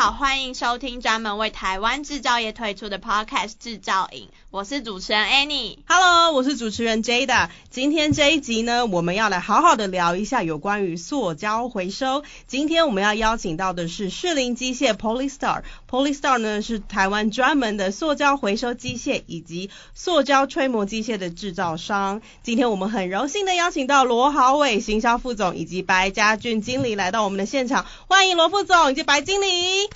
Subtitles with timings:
[0.00, 5.76] 好，欢迎收听专门为台湾制造业推出的 Podcast 制造营，我是主持人 Annie。
[5.86, 7.50] Hello，我是主持人 Jada。
[7.68, 12.24] 今天这一集呢，我们要来好好的聊一下有关于塑胶回收。
[12.46, 15.64] 今天我们要邀请到的是士林机械 Polystar。
[15.86, 22.22] Polystar 呢是台湾专门的塑胶回收机械以及塑胶吹磨机械的制造商。
[22.42, 29.89] 今天我们很荣幸的邀请到罗豪伟行销副总以及白家俊经理来到我们的现场，欢迎罗副总以及白经理。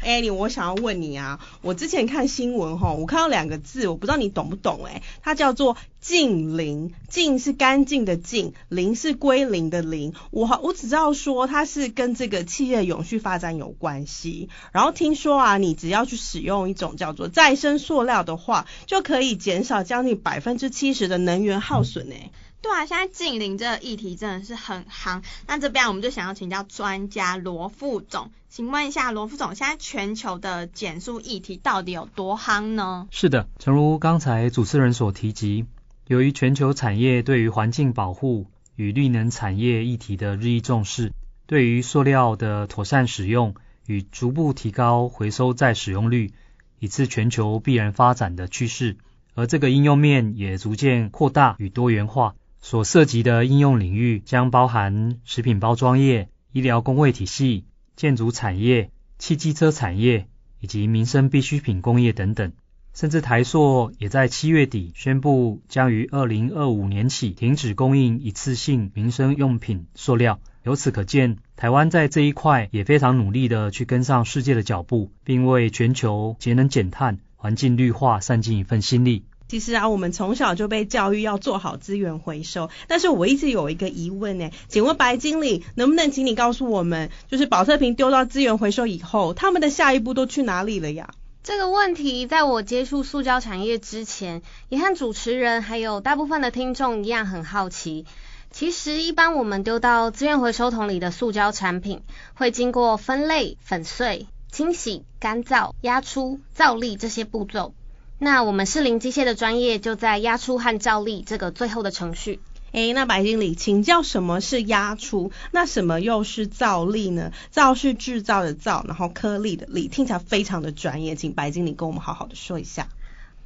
[0.00, 10.14] 哎，我想要问你啊，我之前看新闻哈，我看到两个字，我不知道你懂不懂哎，它叫做净零，净是干净的净，零是归零的零。
[10.30, 14.48] 我我只知道说它是跟这个企业永续发展有关系。
[14.72, 22.30] 然后听说啊，你只要去使用一种叫做再生塑料的话，就可以减少将近百分之七十的能源耗损哎。
[22.60, 25.22] 对啊，现在净零这个议题真的是很夯。
[25.46, 33.06] 那这边我们就想要请教专家罗副总，请问一下罗副总，现在全球的减塑议题到底有多夯呢？
[33.12, 35.66] 是的，诚如刚才主持人所提及，
[36.08, 41.12] 由于全球产业对于环境保护与绿能产业议题的日益重视，
[41.46, 43.54] 对于塑料的妥善使用
[43.86, 46.32] 与逐步提高回收再使用率，
[46.80, 48.96] 已是全球必然发展的趋势，
[49.34, 52.34] 而这个应用面也逐渐扩大与多元化。
[52.60, 57.64] 所涉及的应用领域将包含食品包装业、医疗工卫体系、
[57.96, 60.26] 建筑产业、汽机车产业
[60.60, 62.52] 以及民生必需品工业等等。
[62.94, 70.40] 甚至台塑也在七月底宣布，将于二零二五年起停止供应一次性民生用品塑料。
[70.64, 79.24] 由此可见，台湾在这一块也非常努力的去跟上世界的脚步，并为全球节能减碳、环境绿化散尽一份心力。
[79.48, 91.10] 其实啊，我们从小就被教育要做好资源回收，但是我一直有一个疑问呢，请问白经理，能不能请你告诉我们，就是宝特瓶丢到资源回收以后，他们的下一步都去哪里了呀？
[91.42, 98.04] 这个问题在我接触塑胶产业之前，也和主持人还有大部分的听众一样很好奇。
[98.50, 102.02] 其实，一般我们丢到资源回收桶里的塑胶产品，
[102.34, 107.72] 会经过分类、粉碎、清洗、干燥、压出、造粒这些步骤。
[108.18, 112.40] 那我们适龄机械的专业就在压出和造粒这个最后的程序。
[112.72, 115.32] 诶，那白经理，请教什么是压出？
[115.52, 117.32] 那什么又是造粒呢？
[117.50, 122.88] 造是制造的造，然后颗粒的粒，听起来非常的专业，请白经理跟我们好好的说一下。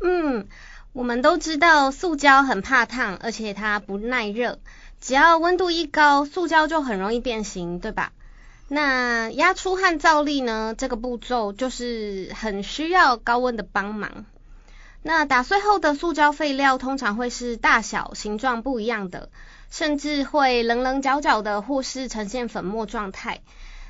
[0.01, 0.49] 嗯，
[0.93, 4.59] 我们都知道塑胶很怕烫，而且它不耐热，
[5.01, 8.13] 只要温度一高，塑胶就很容易变形，对吧？
[8.67, 10.75] 那压出和造粒呢？
[10.77, 14.25] 这个步骤就是很需要高温的帮忙。
[15.05, 19.31] 那打碎后的塑胶废料通常会是大小、形状不一样的，
[19.69, 23.41] 甚至会棱棱角角的，或是呈现粉末状态。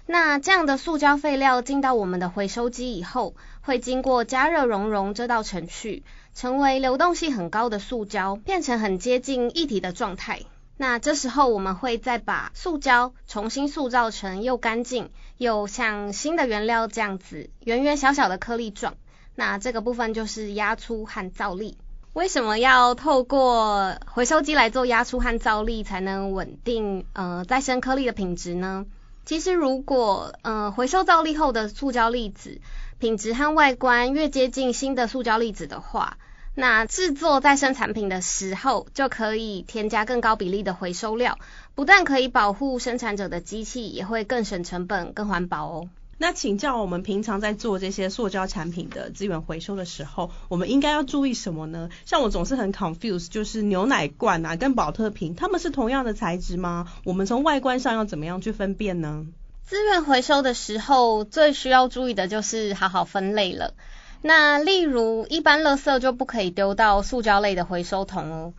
[0.06, 6.02] 那这样的塑胶废料进到我们的回收机以后，会经过加热熔融这道程序，
[6.34, 10.40] 成为流动性很高的塑胶，变成很接近液体的状态。
[10.78, 18.94] 那这时候我们会再把塑胶重新塑造成又干净又像新的原料这样子，圆圆小小的颗粒状。
[19.34, 21.76] 那这个部分就是压出和造粒。
[22.12, 28.84] 为什么要透过回收机来做压出和造粒，才能稳定呃再生颗粒的品质呢？
[29.24, 32.60] 其实如果呃回收造粒后的塑胶粒子
[32.98, 36.18] 品质和外观越接近新的塑胶粒子的话，
[36.54, 41.38] 那制作再生产品的时候就可以添加更高比例的回收料，
[41.74, 45.88] 不但可以保护生产者的机器，也会更省成本、更环保哦。
[46.22, 51.90] 那请教我们平常在做这些塑胶产品的资源回收的时候，我们应该要注意什么呢？
[52.04, 56.86] 像我总是很 confuse，就是牛奶罐啊跟保特瓶，它们是同样的材质吗？
[57.02, 59.26] 我们从外观上要怎么样去分辨呢？
[59.64, 63.74] 资源回收的时候，最需要注意的就是好好分类了。
[64.22, 68.54] 那例如一般垃圾就不可以丢到塑胶类的回收桶哦。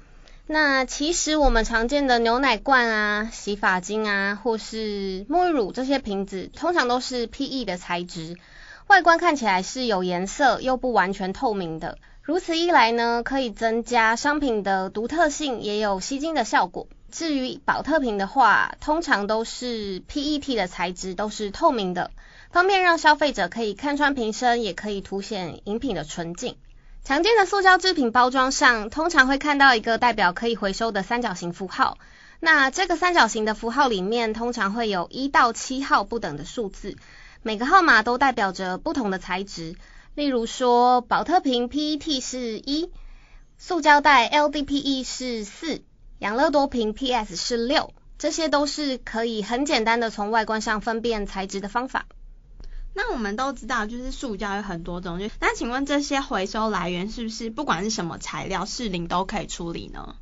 [0.45, 8.36] 那其实我们常见的牛奶罐啊、洗发精啊，或是沐浴乳这些瓶子，通常都是 PE 的材质，
[8.88, 11.98] 外观看起来是有颜色又不完全透明的。
[12.22, 16.88] 如此一来呢，可以增加商品的独特性，也有吸睛的效果。
[17.10, 22.12] 至于宝特瓶的话，通常都是 PET 的材质，都是透明的，
[22.51, 26.57] 方便让消费者可以看穿瓶身，也可以凸显饮品的纯净。
[27.04, 31.98] 常见的塑胶制品包装上，通常会看到一个代表可以回收的三角形符号。
[32.40, 36.96] 那这个三角形的符号里面，通常会有一到七号不等的数字，
[37.42, 39.76] 每个号码都代表着不同的材质。
[40.16, 42.90] 例如说，宝特瓶 PET 是一，
[43.58, 45.82] 塑胶袋 LDPE 是四，
[46.20, 47.94] 养乐多瓶 PS 是六。
[48.18, 52.06] 这些都是可以很简单的从外观上分辨材质的方法。
[52.95, 60.16] 那我们都知道，就是塑胶有很多种，就那请问这些回收来源是不是不管是什么材料，适龄都可以处理呢？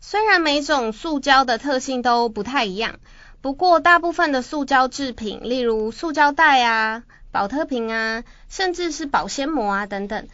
[0.00, 3.00] 虽然每种塑胶的特性都不太一样，
[3.40, 10.28] 不过大部分的塑胶制品，例如塑胶袋啊、保特瓶啊，甚至是保鲜膜啊等等，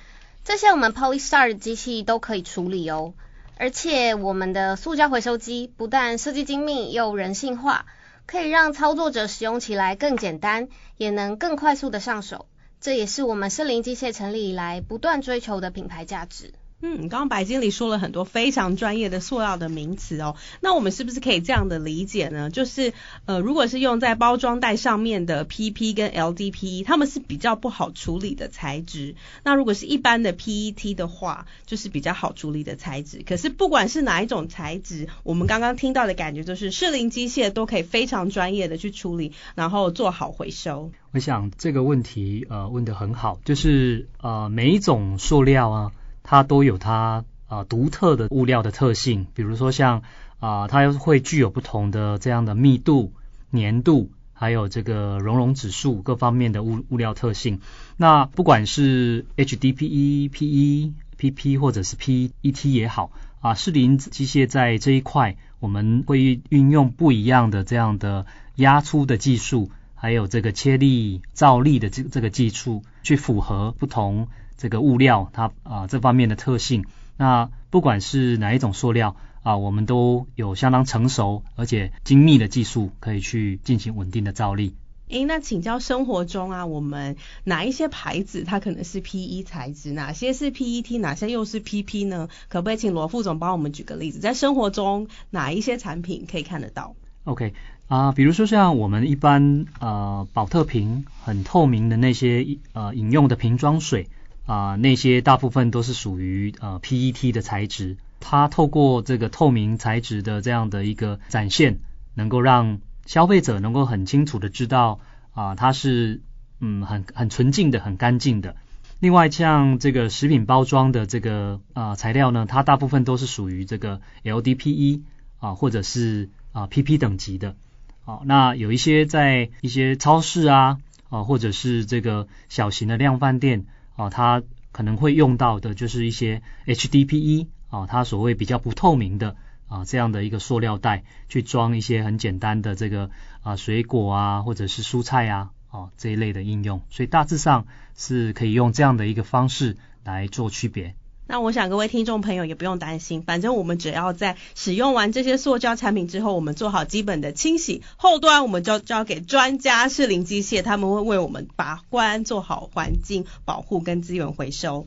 [0.45, 3.15] 这些我们 Polystar 的机器都可以处理哦。
[3.57, 7.87] 而且我们的塑胶回收机不但设计精密又人性化。
[8.27, 12.47] 可以让操作者使用起来更简单，也能更快速的上手。
[12.81, 16.55] 这也是我们圣林机械成立以来不断追求的品牌价值。
[16.81, 22.51] 嗯，刚刚白经理说了很多非常专业的塑料的名词哦，那我们是不是可以这样的理解呢？
[22.51, 22.93] 就是
[23.25, 29.15] 呃，如果是用在包装袋上面的 PP 跟 LDPE，它们是比较不好处理的材质。
[29.45, 33.23] 那如果是一般的 PET 的话，就是比较好处理的材质。
[33.25, 40.91] 可是不管是哪一种材质，我们刚刚听到的感觉就是士林机械都可以非常专业的去处理，然后做好回收。
[41.13, 45.93] 我想这个问题呃问得很好，就是呃每一种塑料啊。
[46.25, 50.03] 它都有它啊独特的物料的特性，比如说像
[50.41, 53.13] 啊，它会具有不同的这样的密度、
[53.53, 57.61] 粘度，还有这个熔融指数各方面的物物料特性。
[57.97, 74.29] 那不管是 HDPE、PE、PP 或者是 PET 也好啊，士林机械在这一块，我们会运用不一样的这样的压粗的技术，还有这个切粒造粒的这这个技术，去符合不同。
[74.57, 76.85] 这个物料它啊、呃、这方面的特性，
[77.17, 84.75] 那不管是哪一种塑料啊、呃，我们都有相当成熟而且精密的技术，可以去进行稳定的造粒。
[85.09, 92.29] 诶，那请教生活中啊，我们哪一些牌子它可能是 PE 材质，哪些是 PET，哪些又是 PP 呢？
[92.49, 97.53] 可不可以请罗副总帮我们举个例子，在生活中哪一些产品可以看得到？OK
[97.87, 104.09] 啊、呃，比如说像我们一般呃宝特瓶很透明的那些呃饮用的瓶装水。
[104.47, 111.79] 啊、那些大部分都是属于呃 PET 的材质，它透过这个透明材质的这样的一个展现，
[112.15, 115.01] 能够让消费者能够很清楚的知道
[115.33, 116.21] 啊、它是
[116.61, 118.55] 嗯很很纯净的、很干净的。
[119.01, 125.01] 另外，像这个食品包装的这个啊、材料呢，它大部分都是属于这个 LDPE
[125.39, 127.57] 啊、或者是啊、PP 等级的。
[128.05, 133.65] 好、那有一些在一些超市啊啊、或者是这个小型的量贩店。
[133.97, 134.43] 啊，它
[134.73, 139.37] 可能会用到的就是一些 HDPE 啊，它所谓比较不透明的
[139.69, 143.11] 啊这样的一个塑料袋，去装一些很简单的这个
[143.43, 150.95] 啊水果啊或者是蔬菜啊啊这一类的应用，所以大致上是可以用这样的一个方式来做区别。
[151.27, 164.87] 那我想各位听众朋友也不用担心，反正我们只要在使用完这些塑胶产品之后，我们做好基本的清洗，后端我们就交给专家适龄机械，他们会为我们把关，做好环境保护跟资源回收。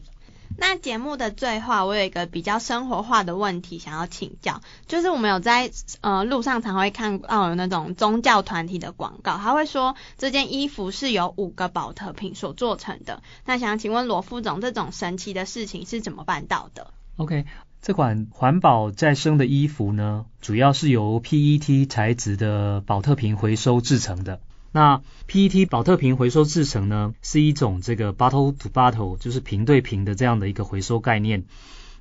[0.60, 5.72] 那节目的最后，我有一个比较生活化的问题想要请教，就是我们有在
[6.02, 13.22] 呃路上常会看到有那种宗教团体的广告，他会说这件衣服是由五个宝特瓶所做成的。
[13.46, 16.88] 那想请问罗副总，这种神奇的事情是怎么办到的
[17.18, 17.46] ？OK，
[17.82, 24.40] 这款环保再生的衣服呢，主要是由 PET 材质的宝特瓶回收制成的。
[24.72, 31.46] 那 PET 宝特瓶回收制成呢，是一种这个 bottle to bottle，就是瓶对瓶的这样的一个回收概念。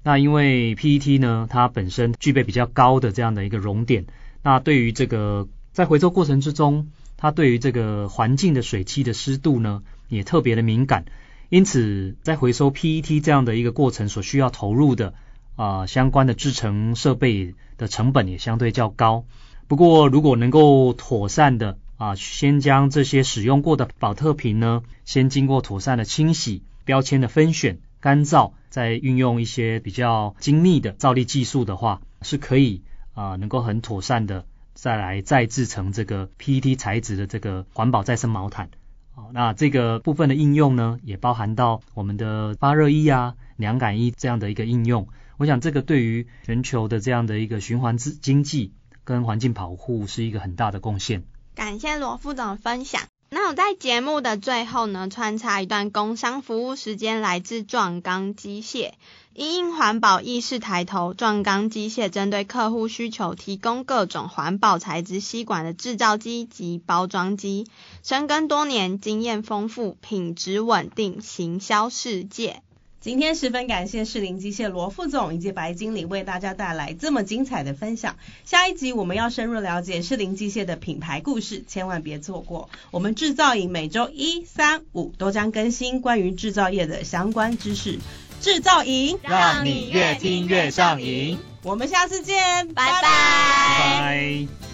[0.02, 4.06] 那因为 PET 呢，它本身具备比较高的这样的一个熔点，
[4.42, 11.06] 那对于这个在回收过程之中，它对于这个环境的水汽的湿度呢，也特别的敏感。
[11.48, 15.14] 因此，在回收 PET 这样的一个过程所需要投入的
[15.54, 19.24] 啊、相关的制成设备的成本也相对较高。
[19.68, 32.82] 不过，如果能够妥善的啊，先将这些使用过的保特瓶呢，先经过妥善的清洗、标签的分选、干燥，再运用一些比较精密的造粒技术的话，是可以
[33.14, 38.68] 啊，能够很妥善的再来再制成这个 PET 材质的这个环保再生毛毯。
[39.14, 45.08] 哦，那这个部分的应用呢，也包含到我们的发热衣啊、凉感衣这样的一个应用。
[45.38, 48.74] 我想这个对于全球的这样的一个循环经济
[49.04, 51.24] 跟环境保护是一个很大的贡献。
[51.56, 53.00] 感谢罗副总的分享。
[53.30, 58.92] 那我在节目的最后呢，穿插一段工商服务时间，来自壮钢机械。
[59.32, 67.66] 因应环保意识抬头，壮钢机械针对客户需求，提供各种环保材质吸管的制造机及包装机，
[68.02, 72.62] 深耕多年，经验丰富，品质稳定，行销世界。
[73.00, 78.16] 今天十分感谢士林机械罗副总以及白经理为大家带来这么精彩的分享。
[78.44, 82.68] 下一集我们要深入了解士林机械的品牌故事，千万别错过。
[82.90, 88.00] 我们制造营每周一、三、五都将更新关于制造业的相关知识。
[88.40, 91.38] 制造营让你越听越上瘾。
[91.62, 93.02] 我们下次见，拜拜。
[93.02, 94.65] 拜拜。